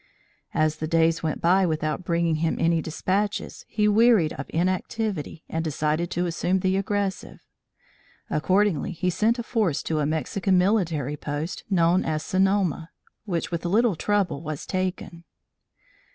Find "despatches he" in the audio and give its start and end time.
2.81-3.87